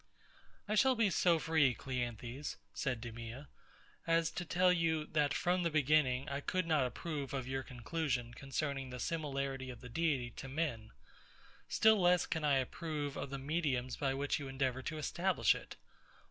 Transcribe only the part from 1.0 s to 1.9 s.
so free,